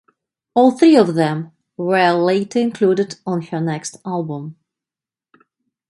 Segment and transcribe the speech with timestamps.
[0.55, 4.55] All three of them were later included on her next album.